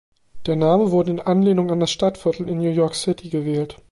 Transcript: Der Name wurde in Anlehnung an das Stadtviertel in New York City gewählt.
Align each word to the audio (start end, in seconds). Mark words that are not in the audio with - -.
Der 0.47 0.55
Name 0.55 0.89
wurde 0.89 1.11
in 1.11 1.19
Anlehnung 1.19 1.69
an 1.69 1.79
das 1.79 1.91
Stadtviertel 1.91 2.49
in 2.49 2.57
New 2.57 2.71
York 2.71 2.95
City 2.95 3.29
gewählt. 3.29 3.75